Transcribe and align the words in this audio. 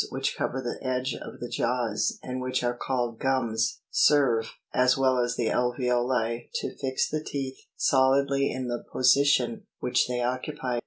which 0.09 0.35
cover 0.35 0.59
the 0.63 0.83
edge 0.83 1.13
of 1.13 1.39
the 1.39 1.47
jaws, 1.47 2.17
and 2.23 2.41
which 2.41 2.63
are 2.63 2.75
called 2.75 3.19
gums, 3.19 3.81
serve, 3.91 4.55
as 4.73 4.97
well 4.97 5.19
as 5.19 5.35
the 5.35 5.45
alveoli, 5.47 6.49
to 6.55 6.75
fix 6.75 7.07
the 7.07 7.23
teeth 7.23 7.57
solidly 7.75 8.51
in 8.51 8.67
the 8.67 8.83
po 8.91 9.01
sition 9.01 9.61
which 9.77 10.07
they 10.07 10.19
occupy. 10.23 10.79